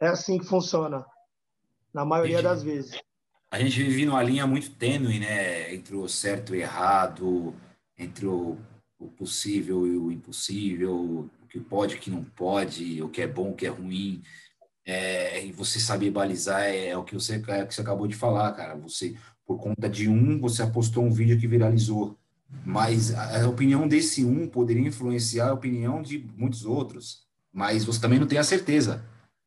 [0.00, 1.04] é assim que funciona,
[1.92, 3.00] na maioria das vezes.
[3.50, 5.72] A gente vive numa linha muito tênue, né?
[5.74, 7.54] Entre o certo e o errado,
[7.96, 8.58] entre o,
[8.98, 13.22] o possível e o impossível, o que pode e o que não pode, o que
[13.22, 14.22] é bom, o que é ruim.
[14.84, 18.06] É, e você saber balizar é, é, o que você, é o que você acabou
[18.06, 18.76] de falar, cara.
[18.76, 22.18] Você, por conta de um, você apostou um vídeo que viralizou.
[22.64, 27.24] Mas a, a opinião desse um poderia influenciar a opinião de muitos outros.
[27.52, 29.04] Mas você também não tem a certeza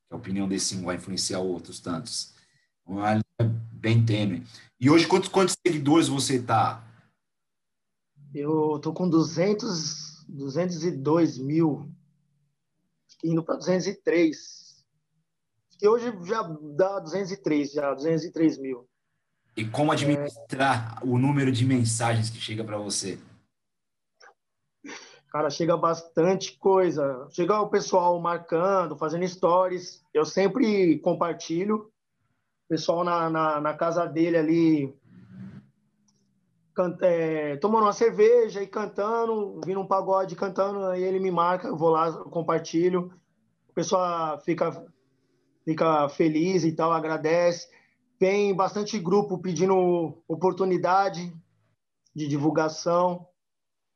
[0.09, 2.33] que a opinião desse um vai influenciar outros tantos.
[2.85, 4.43] Uma linha bem tênue.
[4.79, 6.83] E hoje, quantos, quantos seguidores você tá?
[8.33, 11.91] Eu tô com 200, 202 mil,
[13.23, 14.83] indo para 203.
[15.81, 18.87] E hoje já dá 203, já, 203 mil.
[19.55, 21.05] E como administrar é...
[21.05, 23.19] o número de mensagens que chega para você?
[25.31, 27.27] Cara, chega bastante coisa.
[27.29, 30.03] Chega o pessoal marcando, fazendo stories.
[30.13, 31.91] Eu sempre compartilho.
[32.65, 34.99] O pessoal na, na, na casa dele ali,
[36.73, 41.67] canta, é, tomando uma cerveja e cantando, vindo um pagode cantando, aí ele me marca,
[41.67, 43.11] eu vou lá, compartilho.
[43.69, 44.85] O pessoal fica,
[45.65, 47.67] fica feliz e tal, agradece.
[48.17, 51.33] Tem bastante grupo pedindo oportunidade
[52.15, 53.28] de divulgação.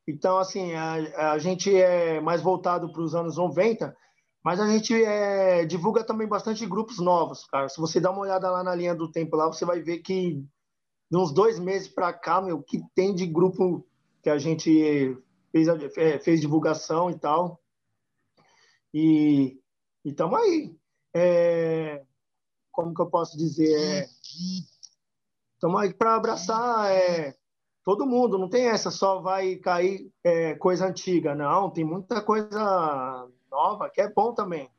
[0.07, 3.95] Então, assim, a, a gente é mais voltado para os anos 90,
[4.43, 7.69] mas a gente é, divulga também bastante grupos novos, cara.
[7.69, 10.43] Se você dá uma olhada lá na linha do tempo lá, você vai ver que
[11.09, 13.87] de uns dois meses para cá, meu, que tem de grupo
[14.21, 15.17] que a gente
[15.51, 17.61] fez, é, fez divulgação e tal.
[18.93, 19.59] E
[20.03, 20.75] estamos aí.
[21.15, 22.03] É,
[22.71, 24.09] como que eu posso dizer?
[25.55, 27.35] Estamos é, aí para abraçar é,
[27.83, 33.27] todo mundo, não tem essa só vai cair é, coisa antiga, não, tem muita coisa
[33.51, 34.69] nova que é bom também,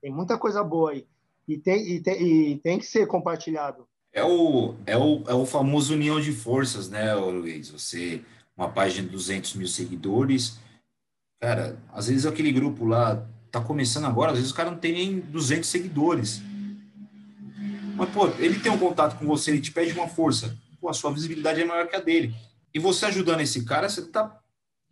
[0.00, 1.06] tem muita coisa boa aí,
[1.48, 3.86] e tem, e tem, e tem que ser compartilhado.
[4.12, 7.70] É o, é, o, é o famoso união de forças, né, Luiz?
[7.70, 8.22] Você,
[8.56, 10.60] uma página de 200 mil seguidores,
[11.40, 14.92] cara, às vezes aquele grupo lá tá começando agora, às vezes o cara não tem
[14.92, 16.40] nem 200 seguidores.
[17.96, 20.92] Mas, pô, ele tem um contato com você, ele te pede uma força pô, a
[20.92, 22.34] sua visibilidade é maior que a dele.
[22.74, 24.38] E você ajudando esse cara, você está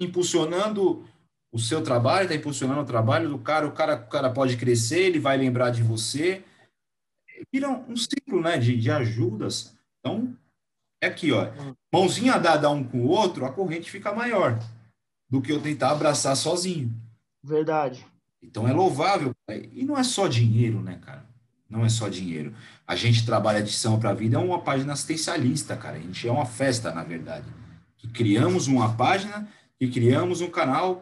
[0.01, 1.07] impulsionando
[1.53, 5.01] o seu trabalho, está impulsionando o trabalho do cara, o cara, o cara pode crescer,
[5.01, 6.43] ele vai lembrar de você.
[7.53, 9.77] Vira um ciclo né, de, de ajudas.
[10.01, 10.35] Então,
[11.03, 11.49] é aqui, ó.
[11.93, 14.59] Mãozinha dada um com o outro, a corrente fica maior
[15.29, 16.91] do que eu tentar abraçar sozinho.
[17.45, 18.07] Verdade.
[18.43, 19.35] Então é louvável.
[19.51, 21.32] E não é só dinheiro, né, cara?
[21.73, 22.55] Não é só dinheiro.
[22.87, 25.97] A gente trabalha de São para a Vida, é uma página assistencialista, cara.
[25.97, 27.47] A gente é uma festa, na verdade.
[27.97, 29.49] Que criamos uma página
[29.81, 31.01] e criamos um canal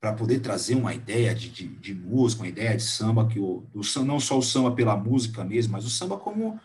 [0.00, 3.64] para poder trazer uma ideia de, de, de, música, uma ideia de samba, que o,
[3.72, 6.60] do, não só o samba pela música mesmo, mas o samba como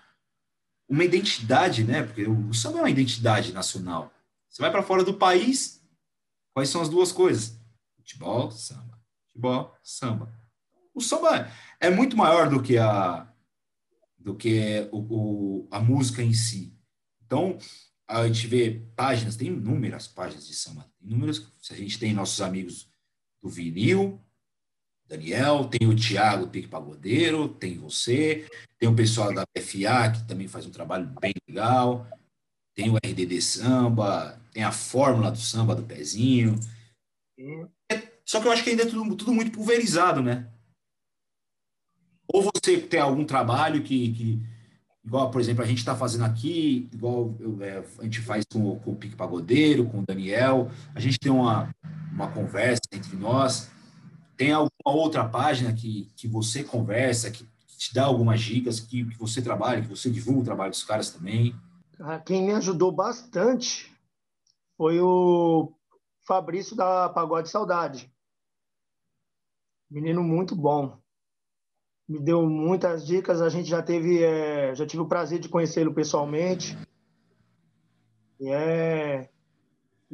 [0.89, 2.01] uma identidade, né?
[2.01, 4.11] Porque o, o samba é uma identidade nacional.
[4.49, 5.81] Você vai para fora do país,
[6.51, 7.57] quais são as duas coisas?
[7.95, 8.99] Futebol, samba.
[9.27, 10.33] Futebol, samba.
[10.95, 13.27] O samba é muito maior do que a,
[14.17, 16.73] do que o, o, a música em si.
[17.25, 17.57] Então,
[18.07, 22.89] a gente vê páginas, tem inúmeras páginas de samba, inúmeras, a gente tem nossos amigos
[23.41, 24.19] do vinil,
[25.07, 30.47] Daniel, tem o Tiago Pique Pagodeiro, tem você, tem o pessoal da FA, que também
[30.47, 32.07] faz um trabalho bem legal,
[32.75, 36.59] tem o RDD Samba, tem a Fórmula do Samba do Pezinho.
[37.91, 40.47] É Só que eu acho que ainda é tudo, tudo muito pulverizado, né?
[42.31, 44.41] Ou você tem algum trabalho que, que
[45.03, 48.91] igual, por exemplo, a gente está fazendo aqui, igual é, a gente faz com, com
[48.91, 51.73] o Pique Pagodeiro, com o Daniel, a gente tem uma,
[52.11, 53.71] uma conversa entre nós.
[54.37, 57.45] Tem alguma outra página que, que você conversa, que
[57.77, 61.09] te dá algumas dicas, que, que você trabalha, que você divulga o trabalho dos caras
[61.09, 61.55] também?
[61.99, 63.91] Ah, quem me ajudou bastante
[64.77, 65.73] foi o
[66.27, 68.13] Fabrício da Pagode Saudade.
[69.89, 70.98] Menino muito bom.
[72.09, 73.39] Me deu muitas dicas.
[73.39, 76.75] A gente já teve, é, já tive o prazer de conhecê-lo pessoalmente.
[78.39, 79.29] E é,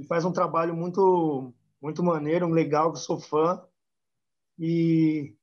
[0.06, 3.64] faz um trabalho muito, muito maneiro, legal, que sou fã.
[4.60, 5.34] E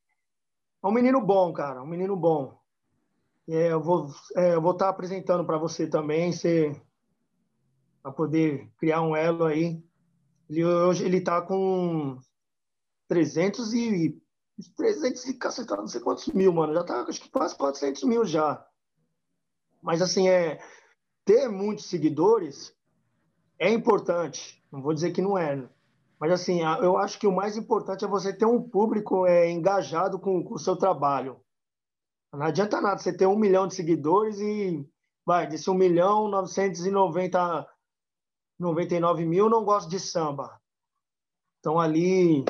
[0.82, 2.60] é um menino bom, cara, um menino bom.
[3.48, 6.78] É, eu vou é, eu vou estar tá apresentando para você também, você
[8.02, 9.82] para poder criar um elo aí.
[10.50, 12.18] Ele, hoje ele está com
[13.08, 14.21] 300 e
[14.76, 16.74] 300 e cacetado, não sei quantos mil, mano.
[16.74, 18.64] Já tá acho que quase 400 mil já.
[19.82, 20.60] Mas assim, é
[21.24, 22.74] ter muitos seguidores
[23.58, 24.62] é importante.
[24.70, 25.56] Não vou dizer que não é.
[25.56, 25.68] Né?
[26.18, 30.18] Mas assim, eu acho que o mais importante é você ter um público é, engajado
[30.18, 31.40] com, com o seu trabalho.
[32.32, 34.88] Não adianta nada você ter um milhão de seguidores e
[35.24, 37.68] vai, desse um milhão, 990,
[38.58, 40.60] 99 mil não gosto de samba.
[41.60, 42.44] Então ali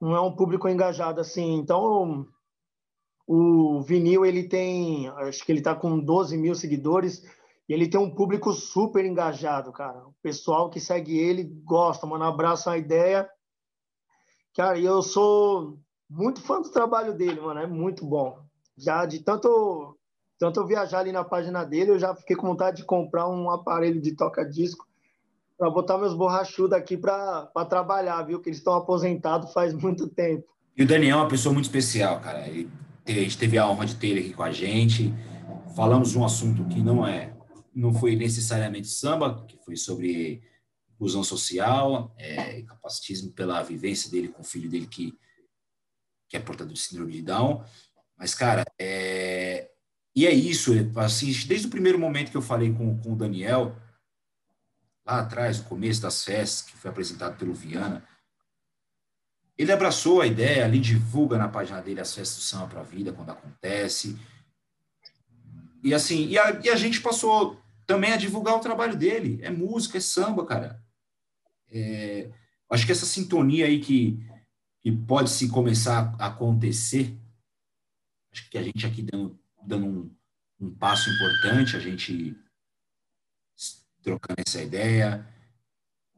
[0.00, 1.54] não é um público engajado assim.
[1.54, 2.26] Então
[3.26, 7.22] o vinil ele tem, acho que ele está com 12 mil seguidores
[7.68, 10.06] e ele tem um público super engajado, cara.
[10.06, 13.28] O pessoal que segue ele gosta, mano, abraça a ideia.
[14.56, 19.96] Cara, eu sou muito fã do trabalho dele, mano, é muito bom já de tanto
[20.38, 23.50] tanto eu viajar ali na página dele, eu já fiquei com vontade de comprar um
[23.50, 24.86] aparelho de toca-disco
[25.60, 28.40] para botar meus borrachudos aqui para trabalhar, viu?
[28.40, 30.48] Que eles estão aposentados faz muito tempo.
[30.74, 32.48] E o Daniel é uma pessoa muito especial, cara.
[32.48, 32.66] Ele,
[33.06, 35.12] a gente teve a honra de ter ele aqui com a gente.
[35.76, 37.36] Falamos um assunto que não é,
[37.74, 40.42] não foi necessariamente samba, que foi sobre
[40.94, 45.12] inclusão social, é, capacitismo pela vivência dele com o filho dele que,
[46.26, 47.62] que é portador de síndrome de Down.
[48.16, 49.68] Mas, cara, é...
[50.16, 53.76] e é isso, assim, desde o primeiro momento que eu falei com, com o Daniel,
[55.06, 58.04] lá atrás, no começo das festas, que foi apresentado pelo Viana,
[59.56, 62.84] ele abraçou a ideia, ali divulga na página dele as festas do samba para a
[62.84, 64.18] vida, quando acontece.
[65.82, 69.38] E assim, e a, e a, gente passou também a divulgar o trabalho dele.
[69.42, 70.82] É música, é samba, cara.
[71.70, 72.30] É,
[72.70, 74.18] acho que essa sintonia aí que,
[74.80, 77.20] que pode se começar a acontecer
[78.32, 80.16] Acho que a gente aqui dando, dando um,
[80.60, 82.36] um passo importante, a gente
[84.02, 85.26] trocando essa ideia.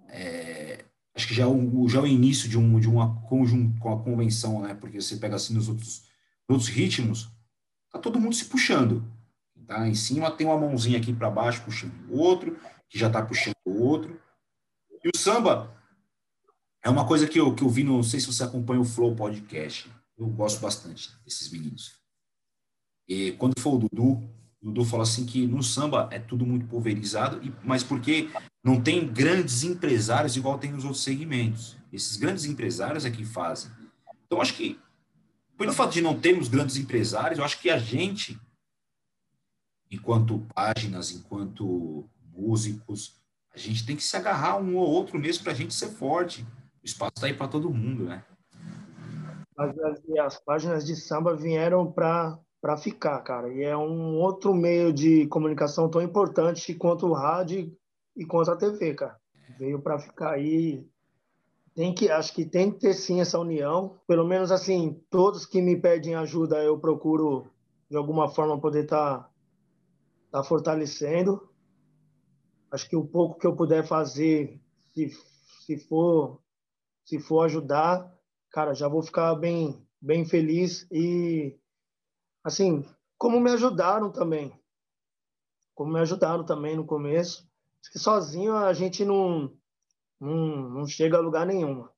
[0.08, 4.02] É, acho que já o, já o início de, um, de uma conjunto com a
[4.02, 4.74] convenção, né?
[4.74, 6.04] Porque você pega assim nos outros,
[6.48, 7.30] outros ritmos,
[7.90, 9.04] tá todo mundo se puxando.
[9.66, 9.88] Tá?
[9.88, 13.54] Em cima tem uma mãozinha aqui para baixo puxando o outro, que já está puxando
[13.64, 14.20] o outro.
[15.04, 15.74] E o samba
[16.84, 19.14] é uma coisa que eu, que eu vi, não sei se você acompanha o Flow
[19.14, 19.90] Podcast.
[20.18, 21.96] Eu gosto bastante desses meninos.
[23.08, 24.22] E quando for o Dudu,
[24.62, 28.30] Dudu falou assim que no samba é tudo muito pulverizado, mas porque
[28.62, 31.76] não tem grandes empresários igual tem nos outros segmentos.
[31.92, 33.72] Esses grandes empresários é que fazem.
[34.24, 34.78] Então, acho que,
[35.58, 38.40] pelo fato de não termos grandes empresários, eu acho que a gente,
[39.90, 43.20] enquanto páginas, enquanto músicos,
[43.52, 46.46] a gente tem que se agarrar um ou outro mesmo para a gente ser forte.
[46.82, 48.24] O espaço está aí para todo mundo, né?
[49.58, 49.76] As,
[50.18, 53.52] as páginas de samba vieram para para ficar, cara.
[53.52, 57.76] E é um outro meio de comunicação tão importante quanto o rádio
[58.16, 59.20] e quanto a TV, cara.
[59.58, 60.86] Veio para ficar aí.
[61.74, 63.98] Tem que, acho que tem que ter sim essa união.
[64.06, 67.50] Pelo menos assim, todos que me pedem ajuda, eu procuro
[67.90, 69.30] de alguma forma poder estar tá,
[70.30, 71.50] tá fortalecendo.
[72.70, 74.60] Acho que o pouco que eu puder fazer,
[74.94, 75.10] se,
[75.66, 76.40] se for
[77.04, 78.08] se for ajudar,
[78.52, 81.58] cara, já vou ficar bem bem feliz e
[82.44, 82.84] assim,
[83.18, 84.52] como me ajudaram também.
[85.74, 87.48] Como me ajudaram também no começo.
[87.92, 89.52] que sozinho a gente não,
[90.20, 91.88] não, não chega a lugar nenhum.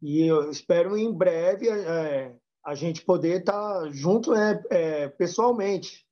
[0.00, 6.06] E eu espero em breve é, a gente poder estar tá junto é, é, pessoalmente.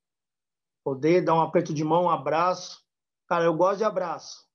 [0.85, 2.83] Poder dar um aperto de mão, um abraço.
[3.29, 4.47] Cara, eu gosto de abraço.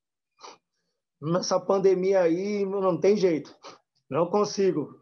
[1.20, 3.54] Nessa pandemia aí não tem jeito.
[4.08, 4.98] Não consigo.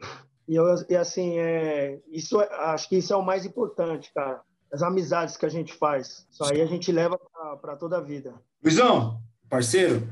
[0.46, 4.42] E, eu, e assim, é, isso, é, acho que isso é o mais importante, cara.
[4.72, 6.26] As amizades que a gente faz.
[6.30, 7.18] Isso aí a gente leva
[7.61, 8.35] para toda a vida.
[8.62, 10.09] Luizão, parceiro,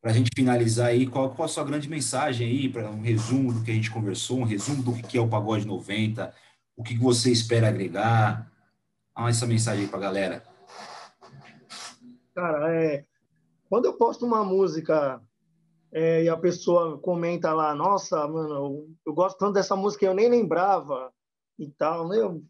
[0.00, 3.52] para a gente finalizar aí, qual, qual a sua grande mensagem aí, para um resumo
[3.52, 6.32] do que a gente conversou, um resumo do que é o Pagode 90,
[6.76, 8.50] o que você espera agregar?
[9.16, 10.42] Dá essa mensagem aí para a galera.
[12.34, 13.04] Cara, é,
[13.68, 15.20] quando eu posto uma música
[15.92, 20.14] é, e a pessoa comenta lá, nossa, mano, eu, eu, gosto tanto dessa música, eu
[20.14, 21.12] nem lembrava
[21.58, 22.18] e tal, né?
[22.18, 22.42] Eu,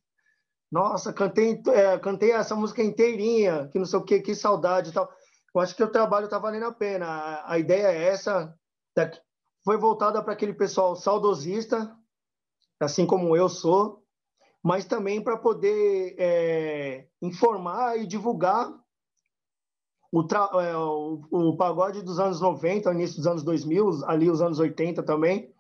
[0.70, 4.92] nossa, cantei, é, cantei essa música inteirinha, que não sei o que, que saudade e
[4.92, 5.08] tal.
[5.54, 7.06] Eu acho que o trabalho está valendo a pena.
[7.06, 8.54] A, a, ideia é essa,
[9.64, 11.96] foi voltada para aquele pessoal saudosista,
[12.80, 14.04] assim como eu sou,
[14.62, 18.68] mas também para poder é, informar e divulgar
[20.12, 20.26] o,
[20.60, 25.02] é, o, o, pagode dos anos 90, início dos anos 2000, ali os anos 80
[25.02, 25.52] também,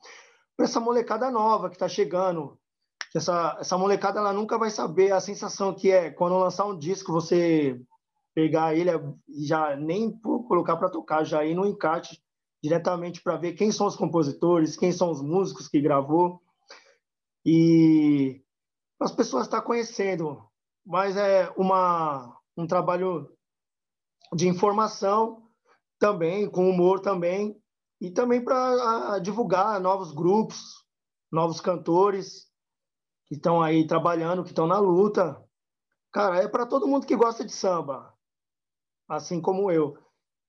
[0.56, 2.58] para essa molecada nova que está chegando.
[3.14, 7.12] Essa, essa molecada ela nunca vai saber a sensação que é quando lançar um disco,
[7.12, 7.80] você
[8.34, 8.90] pegar ele
[9.46, 12.22] já nem colocar para tocar, já ir no encarte
[12.62, 16.40] diretamente para ver quem são os compositores, quem são os músicos que gravou.
[17.44, 18.42] E
[19.00, 20.42] as pessoas estão tá conhecendo,
[20.84, 23.28] mas é uma, um trabalho
[24.34, 25.48] de informação
[25.98, 27.60] também, com humor também,
[28.00, 30.84] e também para divulgar novos grupos,
[31.30, 32.46] novos cantores
[33.26, 35.42] que estão aí trabalhando, que estão na luta.
[36.12, 38.14] Cara, é para todo mundo que gosta de samba,
[39.08, 39.98] assim como eu.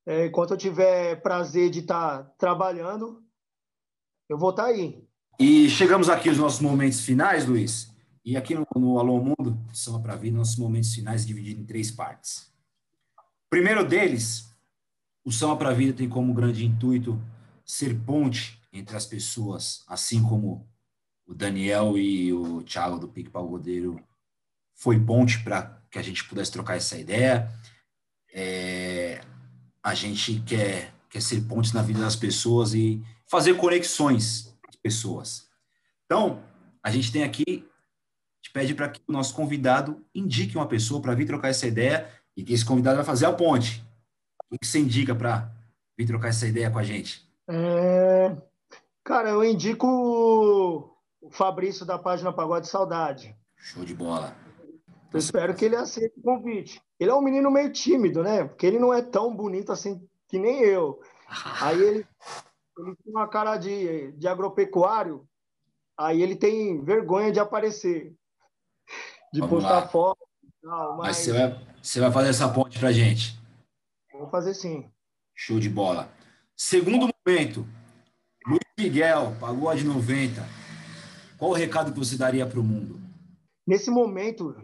[0.05, 3.23] É, enquanto eu tiver prazer de estar tá trabalhando,
[4.29, 5.03] eu vou estar tá aí.
[5.39, 7.89] E chegamos aqui aos nossos momentos finais, Luiz.
[8.23, 11.89] E aqui no, no Alô Mundo, Samba para Vida, nossos momentos finais divididos em três
[11.89, 12.48] partes
[13.49, 14.49] primeiro deles,
[15.23, 17.21] o Samba para a Vida tem como grande intuito
[17.65, 20.67] ser ponte entre as pessoas, assim como
[21.25, 24.03] o Daniel e o Thiago do Pique Pagodeiro
[24.73, 27.51] foi ponte para que a gente pudesse trocar essa ideia.
[28.33, 29.21] É,
[29.83, 35.47] a gente quer, quer ser ponte na vida das pessoas e fazer conexões de pessoas.
[36.05, 36.43] Então,
[36.81, 41.01] a gente tem aqui, a gente pede para que o nosso convidado indique uma pessoa
[41.01, 42.09] para vir trocar essa ideia
[42.39, 43.85] e que esse convidado vai fazer a ponte.
[44.49, 45.51] O que você indica para
[45.97, 47.29] vir trocar essa ideia com a gente?
[47.49, 48.33] É...
[49.03, 49.85] Cara, eu indico
[51.21, 53.35] o Fabrício da página Pagode Saudade.
[53.57, 54.33] Show de bola.
[55.11, 56.81] Eu espero que ele aceite o convite.
[56.97, 58.45] Ele é um menino meio tímido, né?
[58.45, 61.01] Porque ele não é tão bonito assim que nem eu.
[61.61, 62.07] Aí ele,
[62.77, 65.27] ele tem uma cara de, de agropecuário,
[65.97, 68.15] aí ele tem vergonha de aparecer,
[69.33, 69.87] de Vamos postar lá.
[69.89, 70.25] foto.
[70.63, 71.07] Não, mas...
[71.07, 73.39] mas você vai, você vai fazer essa ponte para gente?
[74.13, 74.89] Vou fazer sim.
[75.35, 76.11] Show de bola.
[76.55, 77.65] Segundo momento,
[78.45, 80.45] Luiz Miguel, Pagode 90.
[81.37, 82.99] Qual o recado que você daria para o mundo?
[83.65, 84.55] Nesse momento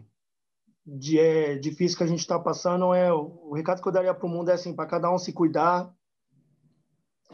[0.86, 4.14] de, é, difícil que a gente está passando, é o, o recado que eu daria
[4.14, 5.92] para o mundo é assim, para cada um se cuidar,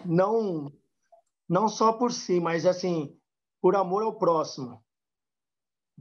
[0.05, 0.71] não,
[1.49, 3.17] não só por si, mas assim,
[3.59, 4.83] por amor ao próximo.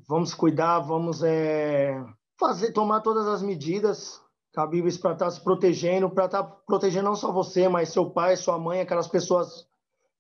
[0.07, 1.95] Vamos cuidar, vamos é,
[2.40, 4.20] fazer, tomar todas as medidas
[4.53, 8.11] cabíveis para estar tá se protegendo, para estar tá protegendo não só você, mas seu
[8.11, 9.68] pai, sua mãe, aquelas pessoas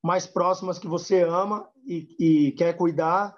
[0.02, 3.36] mais próximas que você ama e, e quer cuidar,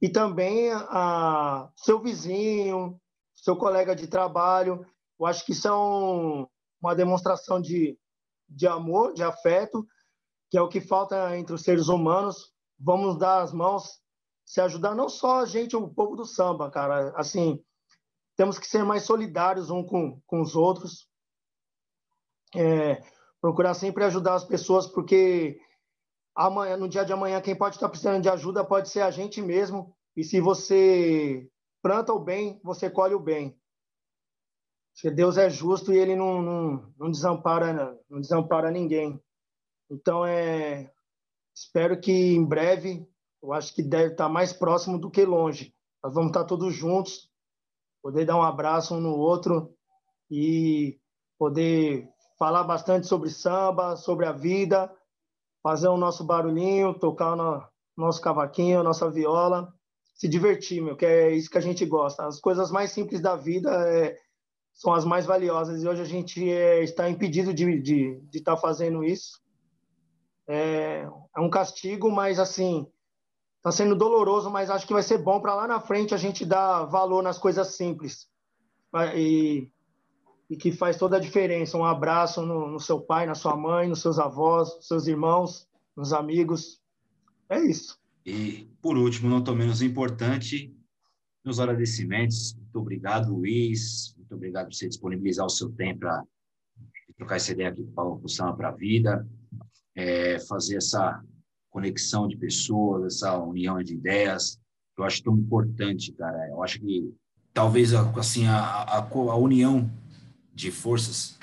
[0.00, 2.98] e também a, seu vizinho,
[3.36, 4.84] seu colega de trabalho.
[5.20, 6.48] Eu acho que são
[6.80, 7.96] uma demonstração de,
[8.48, 9.86] de amor, de afeto,
[10.50, 12.52] que é o que falta entre os seres humanos.
[12.78, 14.00] Vamos dar as mãos,
[14.44, 17.12] se ajudar não só a gente, o povo do samba, cara.
[17.16, 17.62] Assim,
[18.36, 21.08] temos que ser mais solidários um com, com os outros,
[22.54, 23.02] é,
[23.40, 25.60] procurar sempre ajudar as pessoas, porque
[26.34, 29.40] amanhã, no dia de amanhã, quem pode estar precisando de ajuda pode ser a gente
[29.40, 31.48] mesmo, e se você
[31.82, 33.58] planta o bem, você colhe o bem.
[34.94, 39.20] Porque Deus é justo e ele não, não, não, desampara, não desampara ninguém.
[39.90, 40.92] Então, é,
[41.54, 43.08] espero que em breve,
[43.42, 45.74] eu acho que deve estar mais próximo do que longe.
[46.04, 47.31] Nós vamos estar todos juntos,
[48.02, 49.72] poder dar um abraço um no outro
[50.30, 50.98] e
[51.38, 54.92] poder falar bastante sobre samba, sobre a vida,
[55.62, 57.62] fazer o nosso barulhinho, tocar o
[57.96, 59.72] nosso cavaquinho, nossa viola,
[60.14, 62.26] se divertir, meu, que é isso que a gente gosta.
[62.26, 64.16] As coisas mais simples da vida é,
[64.72, 69.04] são as mais valiosas e hoje a gente é, está impedido de estar tá fazendo
[69.04, 69.40] isso.
[70.48, 72.86] É, é um castigo, mas assim,
[73.62, 76.44] Está sendo doloroso, mas acho que vai ser bom para lá na frente a gente
[76.44, 78.26] dar valor nas coisas simples.
[79.14, 79.70] E,
[80.50, 81.78] e que faz toda a diferença.
[81.78, 85.68] Um abraço no, no, seu pai, na sua mãe, nos seus avós, nos seus irmãos,
[85.96, 86.82] nos amigos.
[87.48, 87.96] É isso.
[88.26, 90.74] E, por último, não tão menos importante,
[91.44, 92.56] meus agradecimentos.
[92.56, 94.12] Muito obrigado, Luiz.
[94.16, 96.24] Muito obrigado por você disponibilizar o seu tempo para
[97.16, 99.24] trocar essa ideia aqui com o Samba para a Vida,
[99.94, 101.22] é, fazer essa
[101.72, 104.60] conexão de pessoas, essa união de ideias,
[104.96, 106.48] eu acho tão importante, cara.
[106.48, 107.12] Eu acho que
[107.52, 109.90] talvez assim a, a, a união
[110.54, 111.38] de forças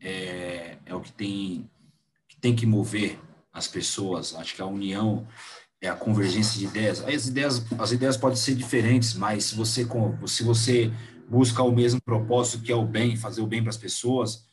[0.00, 1.70] é, é o que tem
[2.28, 3.18] que tem que mover
[3.52, 4.34] as pessoas.
[4.34, 5.26] Acho que a união
[5.80, 7.00] é a convergência de ideias.
[7.00, 9.86] As ideias as ideias podem ser diferentes, mas se você
[10.26, 10.92] se você
[11.28, 14.46] busca o mesmo propósito que é o bem, fazer o bem para as pessoas,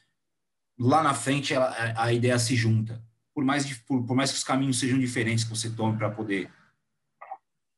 [0.80, 3.04] lá na frente a ideia se junta.
[3.34, 6.51] Por mais por, por mais que os caminhos sejam diferentes que você tome para poder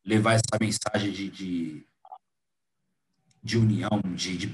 [0.05, 1.87] levar essa mensagem de, de,
[3.41, 4.47] de união, de, de,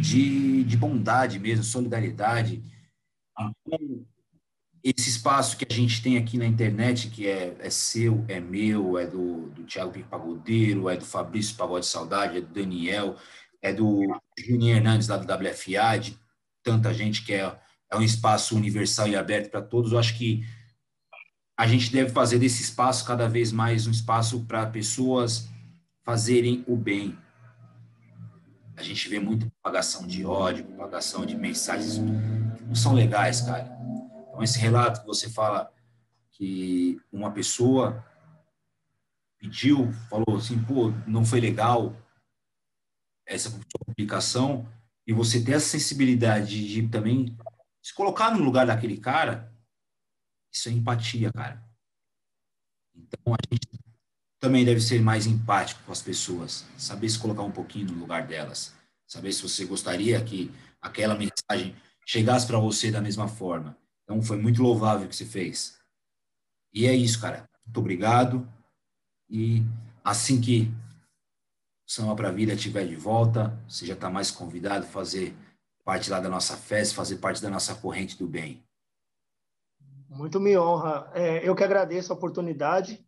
[0.00, 2.62] de, de bondade mesmo, solidariedade.
[3.38, 4.06] Então,
[4.82, 8.98] esse espaço que a gente tem aqui na internet, que é, é seu, é meu,
[8.98, 13.16] é do, do Thiago Pico Pagodeiro, é do Fabrício Pagode Saudade, é do Daniel,
[13.60, 14.00] é do
[14.38, 16.18] Juninho Hernandes, lá do WFA, de
[16.62, 17.60] tanta gente que é,
[17.90, 19.92] é um espaço universal e aberto para todos.
[19.92, 20.46] Eu acho que
[21.56, 25.48] a gente deve fazer desse espaço cada vez mais um espaço para pessoas
[26.02, 27.18] fazerem o bem.
[28.76, 31.98] A gente vê muita propagação de ódio, propagação de mensagens
[32.56, 33.64] que não são legais, cara.
[34.28, 35.70] Então, esse relato que você fala
[36.30, 38.02] que uma pessoa
[39.38, 41.94] pediu, falou assim, pô, não foi legal
[43.26, 43.50] essa
[43.86, 44.66] publicação,
[45.06, 47.36] e você ter essa sensibilidade de também
[47.82, 49.52] se colocar no lugar daquele cara,
[50.52, 51.64] isso é empatia, cara.
[52.94, 53.68] Então a gente
[54.38, 58.26] também deve ser mais empático com as pessoas, saber se colocar um pouquinho no lugar
[58.26, 58.74] delas,
[59.06, 60.50] saber se você gostaria que
[60.80, 61.76] aquela mensagem
[62.06, 63.76] chegasse para você da mesma forma.
[64.02, 65.78] Então foi muito louvável o que você fez.
[66.72, 67.48] E é isso, cara.
[67.64, 68.48] Muito obrigado.
[69.28, 69.62] E
[70.02, 70.72] assim que
[71.86, 75.36] Samba para a Vida estiver de volta, você já está mais convidado a fazer
[75.84, 78.62] parte lá da nossa festa, fazer parte da nossa corrente do bem.
[80.08, 81.10] Muito me honra.
[81.14, 83.04] É, eu que agradeço a oportunidade.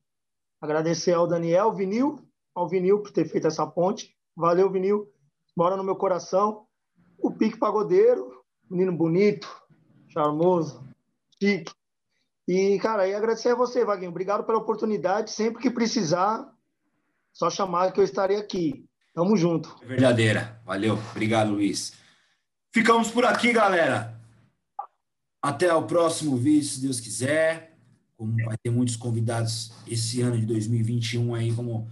[0.60, 2.20] Agradecer ao Daniel Vinil,
[2.54, 4.16] ao Vinil por ter feito essa ponte.
[4.36, 5.10] Valeu, Vinil.
[5.56, 6.66] Mora no meu coração.
[7.18, 9.48] O Pique Pagodeiro, menino bonito,
[10.08, 10.82] charmoso,
[11.40, 11.72] chique.
[12.46, 14.10] E, cara, e agradecer a você, Vaguinho.
[14.10, 15.30] Obrigado pela oportunidade.
[15.30, 16.52] Sempre que precisar,
[17.32, 18.84] só chamar que eu estarei aqui.
[19.14, 19.76] Tamo junto.
[19.86, 20.60] Verdadeira.
[20.64, 20.98] Valeu.
[21.10, 21.92] Obrigado, Luiz.
[22.74, 24.18] Ficamos por aqui, galera.
[25.42, 27.76] Até o próximo vídeo, se Deus quiser.
[28.16, 31.86] Como vai ter muitos convidados esse ano de 2021 aí, como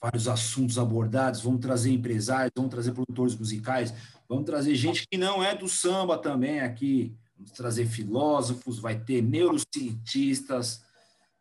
[0.00, 1.40] vários assuntos abordados.
[1.40, 3.92] Vamos trazer empresários, vamos trazer produtores musicais,
[4.28, 7.12] vamos trazer gente que não é do samba também aqui.
[7.36, 10.82] Vamos trazer filósofos, vai ter neurocientistas.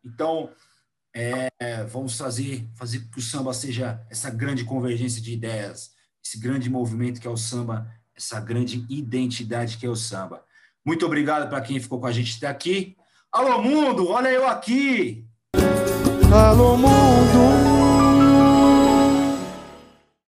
[0.04, 0.50] Então,
[1.14, 5.94] é, vamos fazer, fazer que o samba seja essa grande convergência de ideias,
[6.26, 10.44] esse grande movimento que é o samba, essa grande identidade que é o samba.
[10.86, 12.96] Muito obrigado para quem ficou com a gente até aqui.
[13.32, 15.26] Alô, mundo, olha eu aqui!
[16.32, 17.85] Alô, mundo!